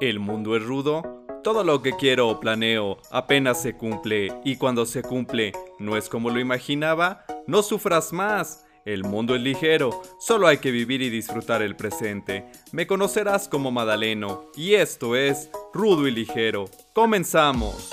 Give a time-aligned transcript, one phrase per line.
[0.00, 1.02] El mundo es rudo.
[1.42, 6.08] Todo lo que quiero o planeo apenas se cumple y cuando se cumple no es
[6.08, 8.64] como lo imaginaba, no sufras más.
[8.84, 12.46] El mundo es ligero, solo hay que vivir y disfrutar el presente.
[12.70, 16.66] Me conocerás como Madaleno y esto es Rudo y Ligero.
[16.94, 17.90] Comenzamos.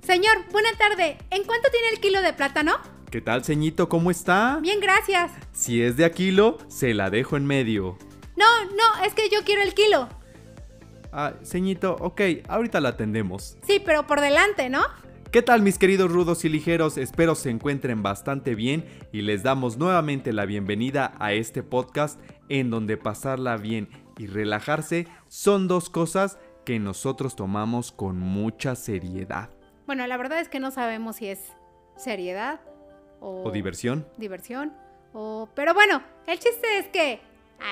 [0.00, 1.18] Señor, buena tarde.
[1.30, 2.78] ¿En cuánto tiene el kilo de plátano?
[3.10, 3.88] ¿Qué tal, ceñito?
[3.88, 4.58] ¿Cómo está?
[4.62, 5.30] Bien, gracias.
[5.66, 7.98] Si es de a kilo, se la dejo en medio.
[8.36, 10.08] No, no, es que yo quiero el kilo.
[11.10, 13.58] Ah, ceñito, ok, ahorita la atendemos.
[13.66, 14.82] Sí, pero por delante, ¿no?
[15.32, 16.96] ¿Qué tal mis queridos rudos y ligeros?
[16.96, 22.70] Espero se encuentren bastante bien y les damos nuevamente la bienvenida a este podcast en
[22.70, 29.50] donde pasarla bien y relajarse son dos cosas que nosotros tomamos con mucha seriedad.
[29.84, 31.40] Bueno, la verdad es que no sabemos si es
[31.96, 32.60] seriedad
[33.18, 34.06] o, ¿O diversión?
[34.16, 34.85] diversión.
[35.18, 35.48] O...
[35.54, 37.20] Pero bueno, el chiste es que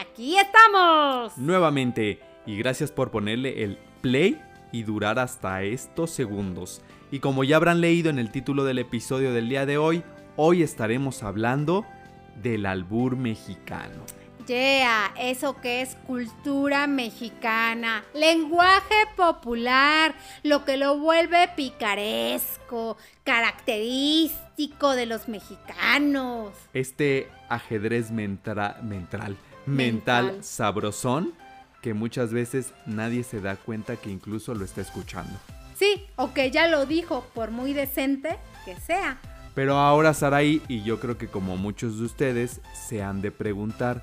[0.00, 1.36] aquí estamos.
[1.36, 4.40] Nuevamente, y gracias por ponerle el play
[4.72, 6.80] y durar hasta estos segundos.
[7.10, 10.02] Y como ya habrán leído en el título del episodio del día de hoy,
[10.36, 11.84] hoy estaremos hablando
[12.42, 14.02] del albur mexicano.
[14.46, 25.06] Yeah, eso que es cultura mexicana, lenguaje popular, lo que lo vuelve picaresco, característico de
[25.06, 26.52] los mexicanos.
[26.74, 29.36] Este ajedrez mentra- mental
[29.66, 30.44] Mental.
[30.44, 31.32] sabrosón
[31.80, 35.38] que muchas veces nadie se da cuenta que incluso lo está escuchando.
[35.78, 38.36] Sí, o que ya lo dijo, por muy decente
[38.66, 39.18] que sea.
[39.54, 44.02] Pero ahora Sarai y yo creo que como muchos de ustedes se han de preguntar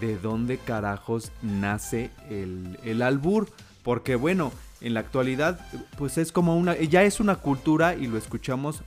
[0.00, 3.48] de dónde carajos nace el, el albur.
[3.82, 5.60] Porque bueno, en la actualidad
[5.96, 8.82] pues es como una, ya es una cultura y lo escuchamos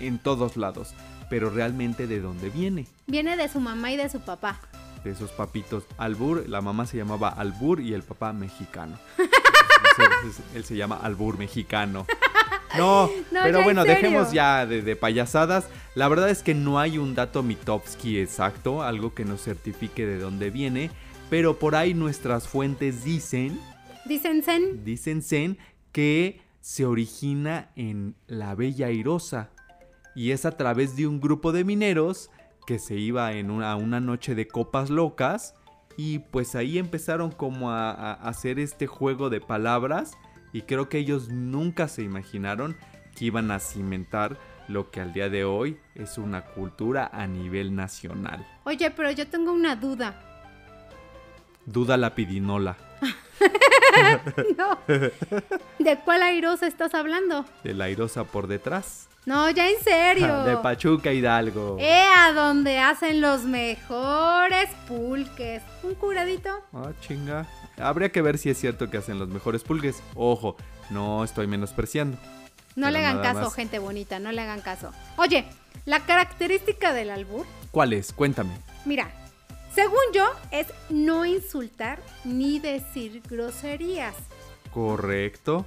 [0.00, 0.94] en todos lados.
[1.30, 2.86] Pero realmente de dónde viene.
[3.06, 4.58] Viene de su mamá y de su papá.
[5.04, 5.84] De esos papitos.
[5.98, 8.98] Albur, la mamá se llamaba Albur y el papá mexicano.
[9.98, 12.06] Entonces, él se llama Albur mexicano.
[12.78, 15.68] No, No, pero bueno, dejemos ya de, de payasadas.
[15.94, 20.18] La verdad es que no hay un dato Mitofsky exacto, algo que nos certifique de
[20.18, 20.90] dónde viene.
[21.30, 23.60] Pero por ahí nuestras fuentes dicen,
[24.06, 24.84] Dicen Zen.
[24.84, 25.58] dicen Zen,
[25.92, 29.50] que se origina en la Bella Airosa.
[30.14, 32.30] Y es a través de un grupo de mineros
[32.66, 35.54] que se iba en una, a una noche de copas locas.
[35.96, 40.16] Y pues ahí empezaron como a, a hacer este juego de palabras.
[40.52, 42.76] Y creo que ellos nunca se imaginaron
[43.16, 44.36] que iban a cimentar
[44.68, 48.46] lo que al día de hoy es una cultura a nivel nacional.
[48.64, 50.20] Oye, pero yo tengo una duda.
[51.64, 52.76] Duda la pidinola
[54.56, 54.78] No.
[55.78, 57.44] ¿De cuál airosa estás hablando?
[57.64, 59.08] de la airosa por detrás.
[59.26, 60.44] No, ya en serio.
[60.44, 61.76] De Pachuca Hidalgo.
[61.78, 65.62] Eh, a donde hacen los mejores pulques.
[65.82, 66.48] Un curadito.
[66.72, 67.46] Ah, chinga.
[67.80, 70.02] Habría que ver si es cierto que hacen los mejores pulgues.
[70.14, 70.56] Ojo,
[70.90, 72.18] no estoy menospreciando.
[72.76, 73.54] No le hagan caso, más.
[73.54, 74.92] gente bonita, no le hagan caso.
[75.16, 75.44] Oye,
[75.84, 78.12] la característica del albur, ¿Cuál es?
[78.12, 78.50] Cuéntame.
[78.84, 79.10] mira,
[79.74, 84.14] según yo, es no insultar ni decir groserías.
[84.72, 85.66] Correcto.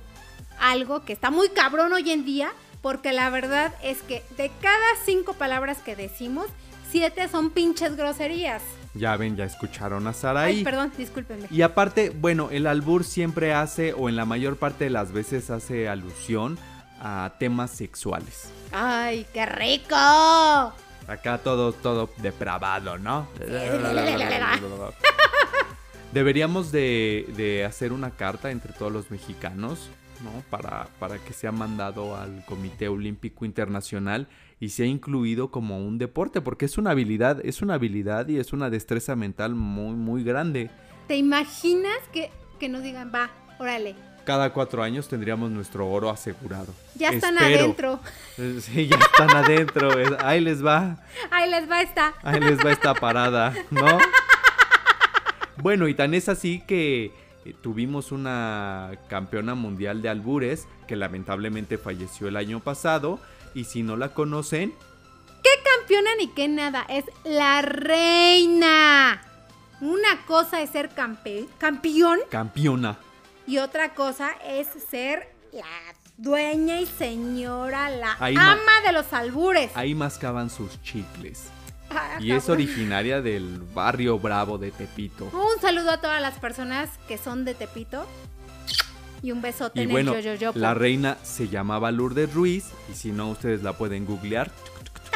[0.59, 2.51] Algo que está muy cabrón hoy en día,
[2.81, 6.47] porque la verdad es que de cada cinco palabras que decimos,
[6.89, 8.61] siete son pinches groserías.
[8.93, 10.63] Ya ven, ya escucharon a Ay, Saraí.
[10.63, 11.47] perdón, discúlpenme.
[11.49, 15.49] Y aparte, bueno, el albur siempre hace, o en la mayor parte de las veces
[15.49, 16.57] hace alusión
[16.99, 18.49] a temas sexuales.
[18.71, 19.95] ¡Ay, qué rico!
[19.95, 23.27] Acá todo, todo depravado, ¿no?
[26.13, 29.89] Deberíamos de, de hacer una carta entre todos los mexicanos,
[30.23, 30.31] ¿no?
[30.49, 34.27] Para, para que sea mandado al Comité Olímpico Internacional
[34.59, 38.53] y sea incluido como un deporte, porque es una habilidad, es una habilidad y es
[38.53, 40.69] una destreza mental muy, muy grande.
[41.07, 46.73] ¿Te imaginas que, que nos digan, va, órale, Cada cuatro años tendríamos nuestro oro asegurado.
[46.95, 47.57] ya están Espero.
[47.59, 47.99] adentro?
[48.37, 49.89] Eh, Sí, ya están adentro.
[50.19, 50.97] Ahí les va.
[51.31, 52.13] Ahí les va esta.
[52.21, 53.97] Ahí les va esta parada, ¿no?
[55.57, 57.11] Bueno, y tan es así que
[57.61, 63.19] tuvimos una campeona mundial de albures que lamentablemente falleció el año pasado.
[63.53, 64.73] Y si no la conocen,
[65.77, 69.21] campeona ni que nada, es la reina.
[69.81, 72.97] Una cosa es ser campe- campeón campeona.
[73.47, 75.65] y otra cosa es ser la
[76.17, 79.71] dueña y señora, la Ahí ama de los albures.
[79.75, 81.49] Ahí mascaban sus chicles.
[81.93, 85.25] Ah, Y es originaria del barrio bravo de Tepito.
[85.25, 88.05] Un saludo a todas las personas que son de Tepito.
[89.23, 90.57] Y un besote Y en bueno, el yoyoyopo.
[90.57, 92.65] la reina se llamaba Lourdes Ruiz.
[92.91, 94.51] Y si no, ustedes la pueden googlear.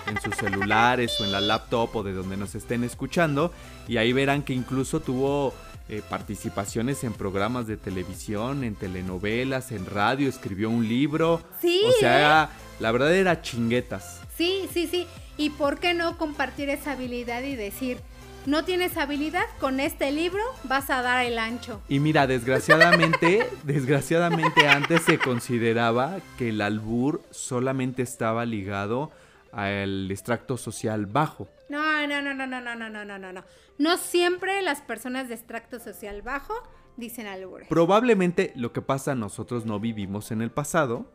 [0.08, 3.52] en sus celulares o en la laptop o de donde nos estén escuchando.
[3.88, 5.52] Y ahí verán que incluso tuvo
[5.90, 11.42] eh, participaciones en programas de televisión, en telenovelas, en radio, escribió un libro.
[11.60, 12.76] Sí, O sea, ¿eh?
[12.80, 14.22] la verdad era chinguetas.
[14.38, 15.08] Sí, sí, sí.
[15.38, 17.98] ¿Y por qué no compartir esa habilidad y decir,
[18.46, 21.82] no tienes habilidad, con este libro vas a dar el ancho?
[21.90, 29.12] Y mira, desgraciadamente, desgraciadamente antes se consideraba que el albur solamente estaba ligado
[29.52, 31.48] al extracto social bajo.
[31.70, 33.44] No, no, no, no, no, no, no, no, no, no,
[33.78, 33.98] no.
[33.98, 36.54] Siempre las personas de extracto social bajo
[36.98, 37.68] dicen albures.
[37.68, 41.06] Probablemente lo que pasa nosotros no vivimos en el pasado.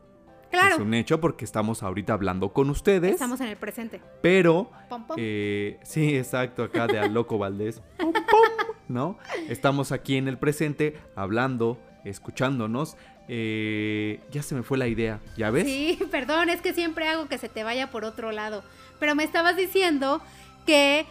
[0.51, 3.13] Claro, Es un hecho porque estamos ahorita hablando con ustedes.
[3.13, 4.01] estamos en el presente.
[4.21, 5.17] Pero, Pom, pom.
[5.19, 7.81] eh, sí, exacto, acá de al loco Valdés.
[7.99, 8.13] Pum,
[8.89, 9.17] ¿No?
[9.49, 12.97] Estamos aquí en el presente hablando, escuchándonos.
[13.29, 15.65] Eh, ya se me fue la idea, ¿ya ves?
[15.65, 18.65] Sí, perdón, es que siempre hago que se te vaya por otro lado.
[18.99, 20.21] Pero me estabas diciendo
[20.67, 21.07] que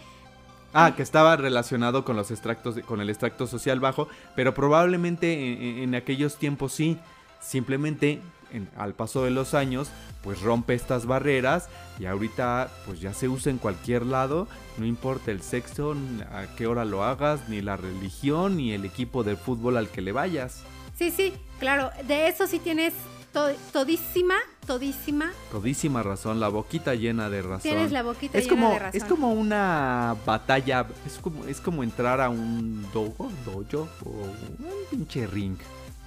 [0.74, 5.62] Ah, que estaba relacionado con los extractos, con el extracto social bajo, pero probablemente en,
[5.64, 6.98] en- en aquellos tiempos sí.
[7.40, 8.20] Simplemente
[8.52, 9.90] en- al paso de los años,
[10.24, 11.70] pues rompe estas barreras
[12.00, 14.48] y ahorita pues ya se usa en cualquier lado,
[14.78, 15.96] no importa el sexo,
[16.32, 20.02] a qué hora lo hagas, ni la religión, ni el equipo de fútbol al que
[20.02, 20.64] le vayas.
[20.98, 22.94] sí, sí, claro, de eso sí tienes
[23.32, 24.36] to- todísima,
[24.66, 25.32] todísima.
[25.52, 27.62] Todísima razón, la boquita llena de razón.
[27.62, 28.98] Tienes la boquita es llena como, de razón.
[29.02, 34.74] es como una batalla, es como, es como entrar a un dogo, dojo o un
[34.90, 35.58] pinche ring.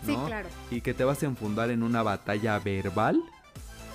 [0.04, 0.48] Sí, claro.
[0.70, 3.22] Y que te vas a enfundar en una batalla verbal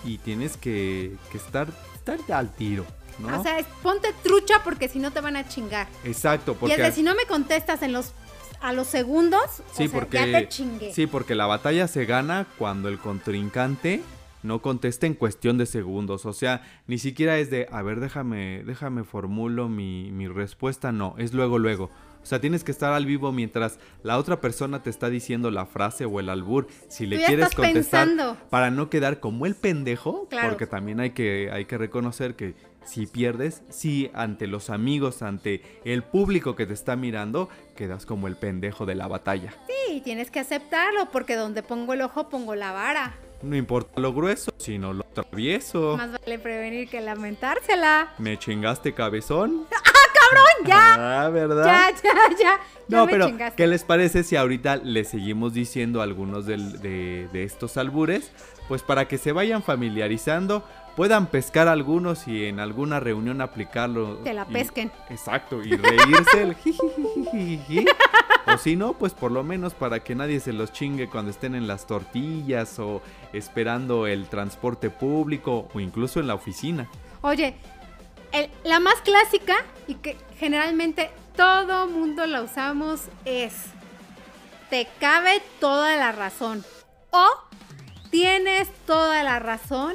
[0.03, 2.85] y tienes que, que estar, estar al tiro,
[3.19, 3.39] ¿no?
[3.39, 5.87] O sea, es- ponte trucha porque si no te van a chingar.
[6.03, 8.13] Exacto, Y porque es de si no me contestas en los
[8.59, 9.43] a los segundos,
[9.75, 10.91] Sí, o sea, porque ya te chingué.
[10.91, 14.01] sí, porque la batalla se gana cuando el contrincante
[14.47, 18.63] no contesta en cuestión de segundos, o sea, ni siquiera es de, a ver, déjame,
[18.65, 21.91] déjame formulo mi, mi respuesta, no, es luego, luego.
[22.23, 25.65] O sea, tienes que estar al vivo mientras la otra persona te está diciendo la
[25.65, 26.67] frase o el albur.
[26.89, 28.37] Si le quieres contestar pensando.
[28.49, 30.49] para no quedar como el pendejo, Claro.
[30.49, 35.61] porque también hay que, hay que reconocer que si pierdes, si ante los amigos, ante
[35.85, 37.47] el público que te está mirando,
[37.77, 39.53] quedas como el pendejo de la batalla.
[39.87, 43.15] Sí, tienes que aceptarlo porque donde pongo el ojo pongo la vara.
[43.41, 45.95] No importa lo grueso, sino lo travieso.
[45.97, 48.13] Más vale prevenir que lamentársela.
[48.17, 49.65] ¿Me chingaste cabezón?
[50.65, 51.65] Ya, Ah, ¿verdad?
[51.65, 52.59] ya, ya, ya.
[52.89, 53.55] ya no, me pero chingaste.
[53.55, 58.33] ¿qué les parece si ahorita les seguimos diciendo algunos del- de, de estos albures?
[58.67, 60.65] Pues para que se vayan familiarizando,
[60.97, 64.17] puedan pescar algunos y en alguna reunión aplicarlo.
[64.17, 64.91] Te la y- pesquen.
[65.09, 67.85] exacto, y reírse el jijijijiji.
[68.47, 71.53] O si no, pues por lo menos para que nadie se los chingue cuando estén
[71.55, 73.01] en las tortillas o
[73.33, 76.87] esperando el transporte público o incluso en la oficina.
[77.21, 77.55] Oye,
[78.31, 79.55] el- la más clásica
[79.87, 83.53] y que generalmente todo mundo la usamos es
[84.69, 86.63] te cabe toda la razón
[87.11, 87.25] o
[88.11, 89.93] tienes toda la razón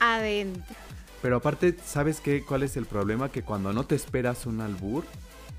[0.00, 0.74] adentro.
[1.22, 2.44] Pero aparte, ¿sabes qué?
[2.44, 3.30] ¿Cuál es el problema?
[3.30, 5.04] Que cuando no te esperas un albur,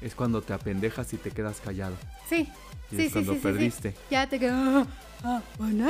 [0.02, 1.96] es cuando te apendejas y te quedas callado.
[2.30, 2.48] Sí,
[2.92, 3.52] Y sí, es sí, cuando sí, sí, sí.
[3.54, 3.96] perdiste.
[4.12, 4.88] Ya te quedas.
[5.24, 5.90] Ah, ¿bueno?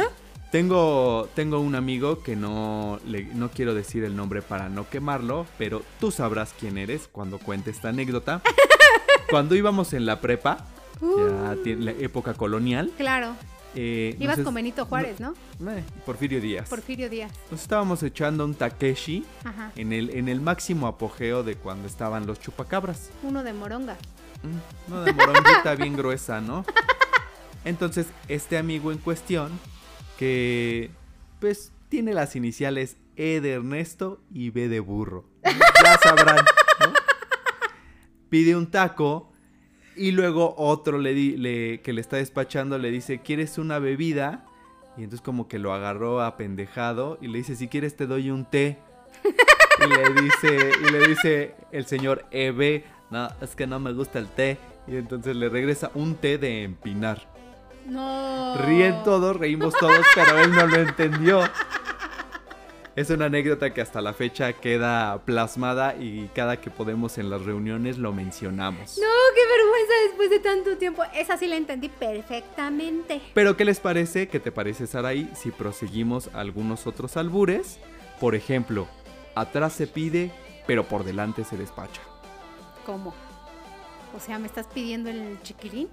[0.52, 5.46] Tengo, tengo un amigo que no, le- no quiero decir el nombre para no quemarlo,
[5.58, 8.42] pero tú sabrás quién eres cuando cuente esta anécdota.
[9.30, 10.66] cuando íbamos en la prepa,
[11.02, 12.92] ya tiene la época colonial.
[12.98, 13.34] Claro.
[13.76, 15.34] Eh, Ibas con Benito Juárez, ¿no?
[15.70, 16.68] eh, Porfirio Díaz.
[16.70, 17.32] Porfirio Díaz.
[17.52, 19.72] Nos estábamos echando un Takeshi Ajá.
[19.76, 23.10] en el, en el máximo apogeo de cuando estaban los chupacabras.
[23.24, 23.98] Uno de Moronga.
[24.44, 26.64] Mm, No de moronguita bien gruesa, ¿no?
[27.66, 29.52] Entonces, este amigo en cuestión,
[30.18, 30.90] que
[31.40, 35.26] pues tiene las iniciales E de Ernesto y B de burro.
[35.44, 36.38] Ya sabrán,
[36.80, 36.94] ¿no?
[38.30, 39.32] Pide un taco
[39.98, 44.46] y luego otro le di- le- que le está despachando le dice, ¿quieres una bebida?
[44.98, 48.46] Y entonces como que lo agarró apendejado y le dice, si quieres te doy un
[48.46, 48.78] té.
[49.24, 54.18] Y le dice, y le dice el señor Eve, no, es que no me gusta
[54.20, 54.58] el té.
[54.88, 57.22] Y entonces le regresa un té de empinar.
[57.86, 58.56] No.
[58.66, 61.42] Ríen todos, reímos todos, pero él no lo entendió.
[62.96, 67.44] Es una anécdota que hasta la fecha queda plasmada y cada que podemos en las
[67.44, 68.98] reuniones lo mencionamos.
[68.98, 69.42] No, qué
[70.08, 71.04] después de tanto tiempo.
[71.14, 73.22] Esa sí la entendí perfectamente.
[73.34, 74.28] Pero ¿qué les parece?
[74.28, 77.80] ¿Qué te parece, Saraí, si proseguimos algunos otros albures?
[78.20, 78.88] Por ejemplo,
[79.36, 80.32] atrás se pide,
[80.66, 82.02] pero por delante se despacha.
[82.86, 83.14] ¿Cómo?
[84.16, 85.90] O sea, me estás pidiendo el chiquilín,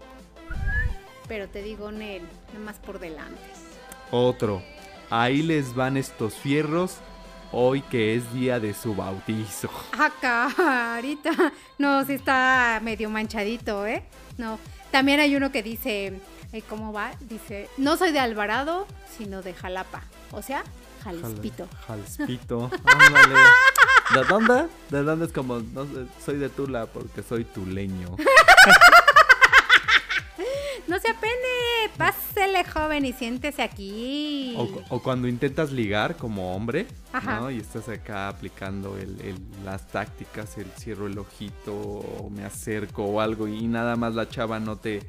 [1.28, 2.22] pero te digo Nel,
[2.52, 3.42] nada más por delante.
[4.10, 4.62] Otro.
[5.10, 6.98] Ahí les van estos fierros.
[7.54, 9.70] Hoy que es día de su bautizo.
[9.92, 10.10] Ah,
[10.56, 11.30] carita.
[11.78, 14.04] No, sí está medio manchadito, ¿eh?
[14.38, 14.58] No.
[14.90, 16.20] También hay uno que dice,
[16.52, 17.12] eh, ¿cómo va?
[17.20, 20.02] Dice, no soy de Alvarado, sino de Jalapa.
[20.32, 20.64] O sea,
[21.02, 21.68] Jalispito.
[21.86, 22.70] Jalispito.
[22.84, 23.34] Ándale.
[24.14, 24.66] ¿De dónde?
[24.90, 28.16] ¿De dónde es como, no sé, soy de Tula porque soy tuleño?
[30.94, 34.54] No se apene, pásele joven y siéntese aquí.
[34.56, 37.40] O, o cuando intentas ligar como hombre, Ajá.
[37.40, 37.50] ¿no?
[37.50, 43.02] Y estás acá aplicando el, el- las tácticas, el cierro el ojito, o me acerco
[43.06, 45.02] o algo, y nada más la chava no te,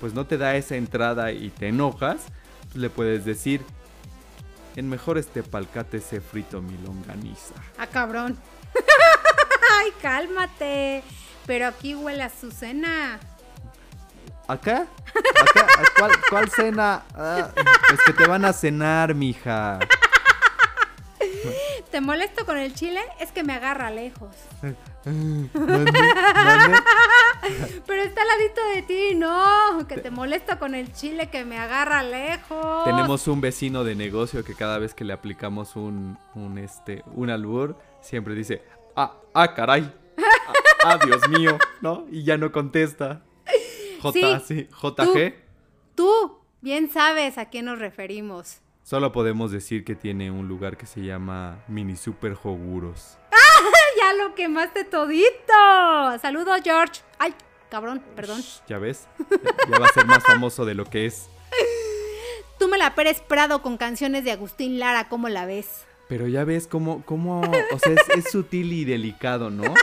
[0.00, 2.22] pues no te da esa entrada y te enojas,
[2.64, 3.60] pues le puedes decir,
[4.74, 7.54] en mejor este palcate se frito mi longaniza.
[7.78, 8.36] Ah, cabrón.
[9.78, 11.04] Ay, cálmate.
[11.46, 13.20] Pero aquí huele a Azucena.
[14.48, 14.86] ¿Acá?
[15.42, 15.66] ¿Acá?
[15.98, 17.02] ¿Cuál, cuál cena?
[17.14, 17.50] Ah,
[17.88, 19.78] pues que te van a cenar, mija.
[21.90, 23.02] ¿Te molesto con el chile?
[23.20, 24.34] Es que me agarra lejos.
[27.86, 29.86] Pero está al ladito de ti, no.
[29.86, 32.84] Que te molesto con el chile que me agarra lejos.
[32.84, 37.28] Tenemos un vecino de negocio que cada vez que le aplicamos un, un, este, un
[37.28, 38.62] albur, siempre dice,
[38.96, 40.52] ah, ah, caray, ah,
[40.84, 42.06] ah, Dios mío, ¿no?
[42.10, 43.22] Y ya no contesta.
[44.00, 45.34] J, sí, JG.
[45.94, 48.60] Tú bien sabes a quién nos referimos.
[48.82, 53.18] Solo podemos decir que tiene un lugar que se llama Mini Super Joguros.
[53.98, 55.28] Ya lo quemaste todito.
[56.22, 57.02] Saludos, George.
[57.18, 57.34] Ay,
[57.68, 58.40] cabrón, perdón.
[58.68, 59.06] ¿Ya ves?
[59.18, 61.28] Ya- Ya va a ser más famoso de lo que es.
[62.58, 65.84] Tú me la Pérez Prado con canciones de Agustín Lara, ¿cómo la ves?
[66.08, 67.40] Pero ya ves cómo, cómo
[67.72, 69.74] o sea, es, es sutil y delicado, ¿no?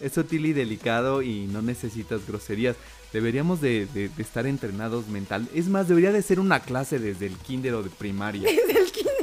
[0.00, 2.76] Es sutil y delicado y no necesitas groserías.
[3.12, 5.48] Deberíamos de, de- de estar entrenados mental.
[5.54, 8.42] Es más, debería de ser una clase desde el kinder o de primaria.
[8.50, 9.14] Desde el kinder.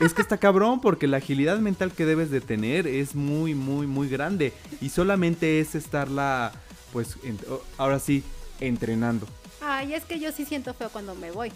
[0.00, 3.86] Es que está cabrón porque la agilidad mental que debes de tener es muy, muy,
[3.86, 4.52] muy grande.
[4.80, 6.52] Y solamente es estarla,
[6.92, 7.38] pues, en-
[7.78, 8.22] ahora sí,
[8.60, 9.26] entrenando.
[9.60, 11.50] Ay, es que yo sí siento feo cuando me voy.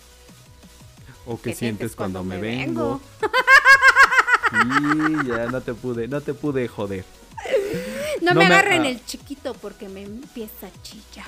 [1.26, 1.58] O que ¿Qué sientes
[1.92, 3.00] sientes cuando, cuando me me vengo.
[4.52, 7.04] Y ya no te pude, no te pude joder.
[8.22, 8.88] No, No me me- agarren ah.
[8.88, 11.26] el chiquito porque me empieza a chillar.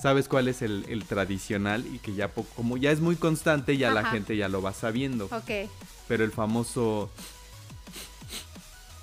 [0.00, 1.86] ¿Sabes cuál es el, el tradicional?
[1.86, 5.26] Y que ya como ya es muy constante, ya la gente ya lo va sabiendo.
[5.26, 5.68] Ok,
[6.08, 7.08] Pero el famoso.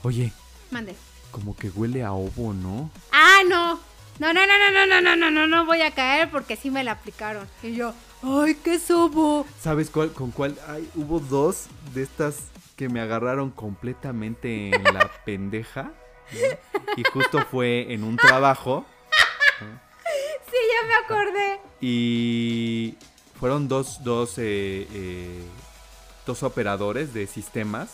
[0.04, 0.32] Oye,
[0.72, 0.96] mande.
[1.32, 2.90] como que huele a ovo, ¿no?
[3.12, 3.80] Ah, no.
[4.20, 6.70] No, no, no, no, no, no, no, no, no, no voy a caer porque sí
[6.70, 7.48] me la aplicaron.
[7.64, 9.46] Y yo, ay, qué sobo.
[9.62, 10.58] ¿Sabes cuál, con cuál?
[10.68, 12.36] Ay, hubo dos de estas
[12.76, 15.94] que me agarraron completamente en la pendeja.
[16.32, 16.80] ¿No?
[16.98, 18.86] Y justo fue en un trabajo.
[19.60, 21.60] Sí, ya me acordé.
[21.82, 22.96] Y
[23.40, 25.44] fueron dos, dos, eh, eh,
[26.26, 27.90] dos operadores de sistemas.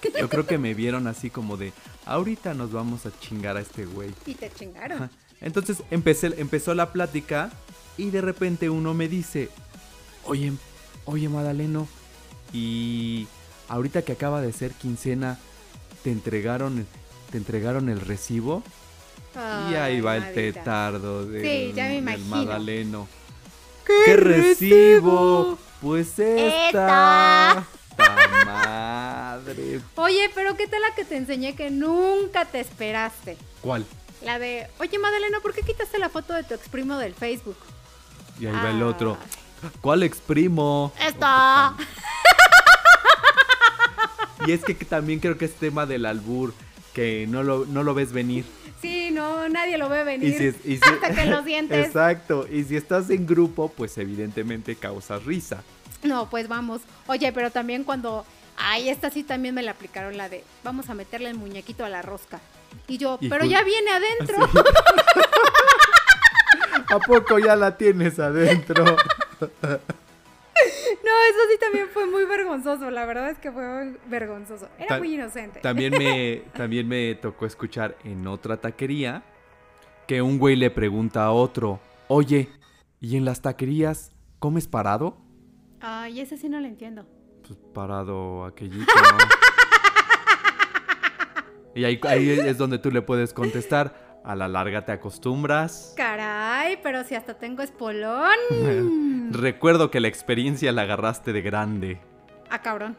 [0.00, 1.72] que Yo creo que me vieron así como de,
[2.04, 4.12] ahorita nos vamos a chingar a este güey.
[4.26, 5.10] Y te chingaron.
[5.40, 7.50] Entonces empecé, empezó la plática
[7.96, 9.48] y de repente uno me dice,
[10.24, 10.52] oye,
[11.04, 11.88] oye Madaleno,
[12.52, 13.26] y
[13.68, 15.38] ahorita que acaba de ser quincena,
[16.04, 16.86] ¿te entregaron,
[17.32, 18.62] te entregaron el recibo?
[19.70, 20.34] y ahí va el Madita.
[20.34, 22.36] petardo del, Sí, ya me del imagino.
[22.36, 23.08] Madaleno.
[24.04, 25.58] ¿Qué recibo?
[25.80, 26.66] Pues Esta.
[26.68, 27.66] esta.
[27.96, 29.80] ¡Ta madre!
[29.96, 33.36] Oye, pero ¿qué tal la que te enseñé que nunca te esperaste?
[33.62, 33.84] ¿Cuál?
[34.22, 37.56] La de, oye Madalena, ¿por qué quitaste la foto de tu exprimo del Facebook?
[38.38, 38.86] Y ahí va el Ah.
[38.86, 39.16] otro.
[39.80, 40.92] ¿Cuál exprimo?
[41.06, 41.74] Esta.
[44.46, 46.52] Y es que también creo que es tema del albur,
[46.94, 48.44] que no lo, no lo ves venir.
[48.80, 50.38] Sí, no, nadie lo ve Y venir.
[50.38, 51.86] si, es- y si- Hasta que lo sientes.
[51.86, 52.46] Exacto.
[52.50, 55.62] Y si estás en grupo, pues evidentemente causas risa.
[56.02, 56.80] No, pues vamos.
[57.06, 58.24] Oye, pero también cuando.
[58.56, 60.44] Ay, esta sí también me la aplicaron la de.
[60.64, 62.40] Vamos a meterle el muñequito a la rosca.
[62.88, 64.38] Y yo, Y pero ya viene adentro.
[66.88, 68.96] ¿A poco ya la tienes adentro?
[71.32, 72.90] Eso sí también fue muy vergonzoso.
[72.90, 74.68] La verdad es que fue muy vergonzoso.
[74.78, 75.60] Era Ta- muy inocente.
[75.60, 79.22] También me, también me tocó escuchar en otra taquería
[80.06, 82.50] que un güey le pregunta a otro, oye,
[83.00, 85.16] ¿y en las taquerías comes parado?
[85.80, 87.06] Ay, ese sí no lo entiendo.
[87.46, 88.92] Pues parado aquellito.
[91.74, 95.94] y ahí, ahí es donde tú le puedes contestar, a la larga te acostumbras.
[95.96, 98.34] Caray, pero si hasta tengo espolón.
[99.32, 101.98] Recuerdo que la experiencia la agarraste de grande.
[102.50, 102.96] Ah, cabrón.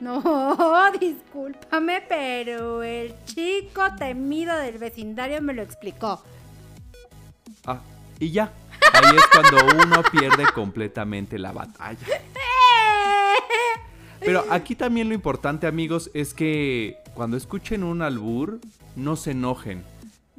[0.00, 6.22] No, discúlpame, pero el chico temido del vecindario me lo explicó.
[7.64, 7.80] Ah,
[8.18, 8.52] y ya.
[8.92, 11.98] Ahí es cuando uno pierde completamente la batalla.
[14.20, 18.60] Pero aquí también lo importante, amigos, es que cuando escuchen un albur,
[18.96, 19.84] no se enojen.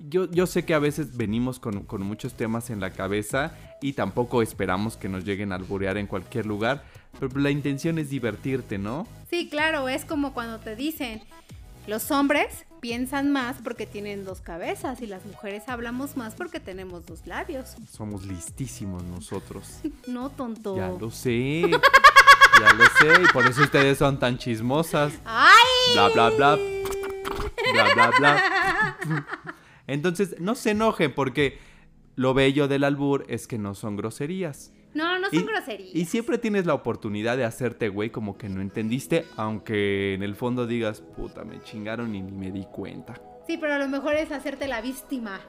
[0.10, 3.94] Yo, yo sé que a veces venimos con, con muchos temas en la cabeza y
[3.94, 6.84] tampoco esperamos que nos lleguen a alburear en cualquier lugar,
[7.20, 9.08] pero la intención es divertirte, ¿no?
[9.30, 11.22] Sí, claro, es como cuando te dicen,
[11.86, 17.06] los hombres piensan más porque tienen dos cabezas y las mujeres hablamos más porque tenemos
[17.06, 17.76] dos labios.
[17.92, 19.80] Somos listísimos nosotros.
[20.08, 20.76] No, tonto.
[20.76, 21.62] Ya lo sé.
[21.62, 23.22] Ya lo sé.
[23.24, 25.14] Y por eso ustedes son tan chismosas.
[25.24, 25.94] ¡Ay!
[25.94, 26.58] Bla, bla, bla.
[27.74, 29.49] Bla, bla, bla.
[29.94, 31.58] Entonces, no se enojen porque
[32.16, 34.74] lo bello del albur es que no son groserías.
[34.94, 35.96] No, no son Y- groserías.
[35.96, 40.36] Y siempre tienes la oportunidad de hacerte, güey, como que no entendiste, aunque en el
[40.36, 43.14] fondo digas, puta, me chingaron y ni me di cuenta.
[43.46, 45.40] Sí, pero a lo mejor es hacerte la víctima.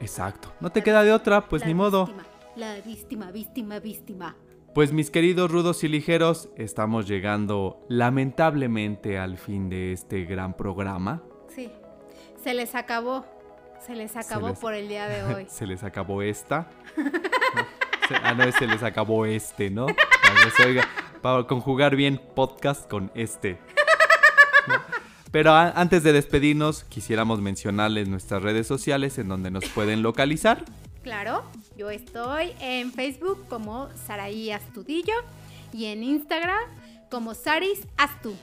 [0.00, 0.52] Exacto.
[0.60, 2.06] No te queda de otra, pues ni modo.
[2.06, 4.36] víctima, La víctima, víctima, víctima.
[4.74, 11.22] Pues mis queridos rudos y ligeros, estamos llegando lamentablemente al fin de este gran programa.
[11.48, 11.70] Sí.
[12.42, 13.24] Se les acabó.
[13.86, 15.46] Se les acabó les- por el día de hoy.
[15.50, 16.68] Se les acabó esta.
[18.22, 19.86] Ah, no, se les acabó este, ¿no?
[19.86, 20.88] Para que se oiga-
[21.22, 23.58] para conjugar bien podcast con este.
[24.68, 24.74] ¿no?
[25.32, 30.64] Pero antes de despedirnos, quisiéramos mencionarles nuestras redes sociales en donde nos pueden localizar.
[31.02, 31.42] Claro,
[31.76, 35.14] yo estoy en Facebook como Saraí Astudillo
[35.72, 36.60] y en Instagram
[37.10, 38.36] como Saris Astu.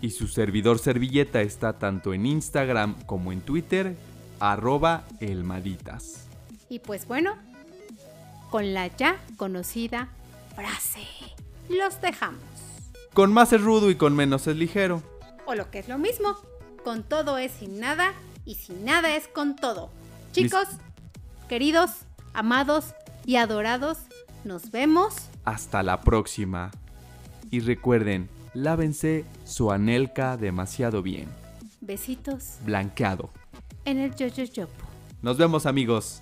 [0.00, 3.94] Y su servidor servilleta está tanto en Instagram como en Twitter,
[4.40, 6.26] arroba elmaditas.
[6.68, 7.34] Y pues bueno,
[8.50, 10.08] con la ya conocida
[10.54, 11.06] frase,
[11.68, 12.42] los dejamos.
[13.14, 15.02] Con más es rudo y con menos es ligero.
[15.46, 16.36] O lo que es lo mismo,
[16.84, 18.12] con todo es sin nada
[18.44, 19.90] y sin nada es con todo.
[20.32, 20.68] Chicos,
[21.48, 21.90] queridos,
[22.34, 23.98] amados y adorados,
[24.44, 25.14] nos vemos.
[25.44, 26.70] Hasta la próxima.
[27.50, 31.28] Y recuerden, lávense su anelca demasiado bien.
[31.80, 33.30] Besitos Blanqueado.
[33.86, 34.66] En el yo yo.
[35.22, 36.20] Nos vemos amigos.